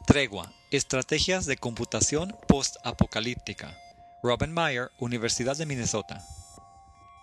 Tregua. 0.00 0.52
Estrategias 0.72 1.46
de 1.46 1.56
computación 1.56 2.36
post-apocalíptica. 2.48 3.78
Robin 4.22 4.52
Meyer, 4.52 4.90
Universidad 4.98 5.56
de 5.56 5.64
Minnesota. 5.64 6.26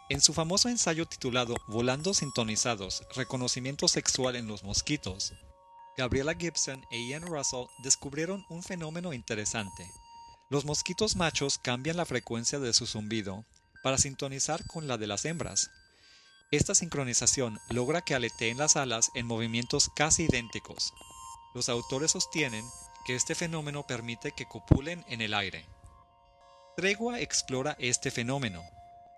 En 0.09 0.21
su 0.21 0.33
famoso 0.33 0.69
ensayo 0.69 1.05
titulado 1.05 1.55
Volando 1.67 2.13
sintonizados, 2.13 3.03
reconocimiento 3.15 3.87
sexual 3.87 4.37
en 4.37 4.47
los 4.47 4.63
mosquitos, 4.63 5.33
Gabriela 5.97 6.33
Gibson 6.33 6.81
e 6.89 7.09
Ian 7.09 7.23
Russell 7.23 7.65
descubrieron 7.83 8.45
un 8.49 8.63
fenómeno 8.63 9.11
interesante. 9.11 9.85
Los 10.49 10.63
mosquitos 10.63 11.17
machos 11.17 11.57
cambian 11.57 11.97
la 11.97 12.05
frecuencia 12.05 12.59
de 12.59 12.73
su 12.73 12.87
zumbido 12.87 13.45
para 13.83 13.97
sintonizar 13.97 14.65
con 14.65 14.87
la 14.87 14.97
de 14.97 15.07
las 15.07 15.25
hembras. 15.25 15.69
Esta 16.51 16.73
sincronización 16.73 17.59
logra 17.69 18.01
que 18.01 18.15
aleteen 18.15 18.57
las 18.57 18.77
alas 18.77 19.11
en 19.15 19.27
movimientos 19.27 19.91
casi 19.95 20.23
idénticos. 20.23 20.93
Los 21.53 21.69
autores 21.69 22.11
sostienen 22.11 22.65
que 23.05 23.15
este 23.15 23.35
fenómeno 23.35 23.85
permite 23.87 24.31
que 24.31 24.45
copulen 24.45 25.03
en 25.07 25.21
el 25.21 25.33
aire. 25.33 25.65
Tregua 26.77 27.19
explora 27.19 27.75
este 27.79 28.11
fenómeno, 28.11 28.63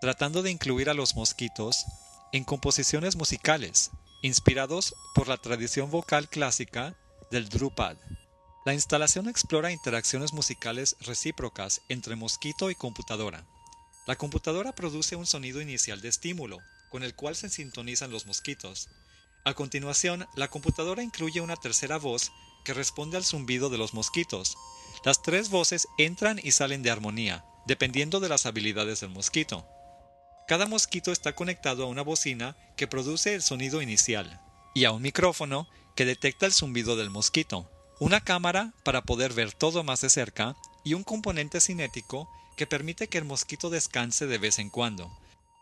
tratando 0.00 0.42
de 0.42 0.50
incluir 0.50 0.90
a 0.90 0.94
los 0.94 1.14
mosquitos 1.14 1.84
en 2.32 2.44
composiciones 2.44 3.16
musicales, 3.16 3.90
inspirados 4.22 4.94
por 5.14 5.28
la 5.28 5.36
tradición 5.36 5.90
vocal 5.90 6.28
clásica 6.28 6.96
del 7.30 7.48
Drupad. 7.48 7.96
La 8.64 8.74
instalación 8.74 9.28
explora 9.28 9.70
interacciones 9.70 10.32
musicales 10.32 10.96
recíprocas 11.00 11.82
entre 11.88 12.16
mosquito 12.16 12.70
y 12.70 12.74
computadora. 12.74 13.44
La 14.06 14.16
computadora 14.16 14.72
produce 14.72 15.16
un 15.16 15.26
sonido 15.26 15.60
inicial 15.60 16.00
de 16.00 16.08
estímulo, 16.08 16.58
con 16.90 17.02
el 17.02 17.14
cual 17.14 17.36
se 17.36 17.48
sintonizan 17.48 18.10
los 18.10 18.26
mosquitos. 18.26 18.88
A 19.44 19.54
continuación, 19.54 20.28
la 20.34 20.48
computadora 20.48 21.02
incluye 21.02 21.40
una 21.40 21.56
tercera 21.56 21.98
voz 21.98 22.30
que 22.64 22.74
responde 22.74 23.16
al 23.16 23.24
zumbido 23.24 23.70
de 23.70 23.78
los 23.78 23.92
mosquitos. 23.92 24.56
Las 25.04 25.20
tres 25.20 25.50
voces 25.50 25.88
entran 25.98 26.40
y 26.42 26.52
salen 26.52 26.82
de 26.82 26.90
armonía, 26.90 27.44
dependiendo 27.66 28.20
de 28.20 28.28
las 28.28 28.46
habilidades 28.46 29.00
del 29.00 29.10
mosquito. 29.10 29.66
Cada 30.46 30.66
mosquito 30.66 31.10
está 31.10 31.34
conectado 31.34 31.84
a 31.84 31.88
una 31.88 32.02
bocina 32.02 32.56
que 32.76 32.86
produce 32.86 33.34
el 33.34 33.42
sonido 33.42 33.82
inicial, 33.82 34.40
y 34.74 34.84
a 34.84 34.92
un 34.92 35.02
micrófono 35.02 35.66
que 35.96 36.04
detecta 36.04 36.46
el 36.46 36.52
zumbido 36.52 36.96
del 36.96 37.10
mosquito, 37.10 37.68
una 37.98 38.20
cámara 38.20 38.72
para 38.84 39.02
poder 39.02 39.32
ver 39.32 39.52
todo 39.52 39.82
más 39.82 40.00
de 40.02 40.10
cerca 40.10 40.56
y 40.84 40.94
un 40.94 41.04
componente 41.04 41.60
cinético 41.60 42.28
que 42.56 42.66
permite 42.66 43.08
que 43.08 43.18
el 43.18 43.24
mosquito 43.24 43.70
descanse 43.70 44.26
de 44.26 44.38
vez 44.38 44.58
en 44.58 44.70
cuando, 44.70 45.10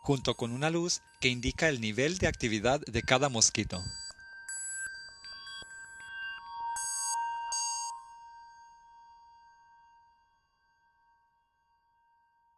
junto 0.00 0.34
con 0.34 0.52
una 0.52 0.70
luz 0.70 1.02
que 1.20 1.28
indica 1.28 1.68
el 1.68 1.80
nivel 1.80 2.18
de 2.18 2.26
actividad 2.26 2.80
de 2.80 3.02
cada 3.02 3.28
mosquito. 3.28 3.82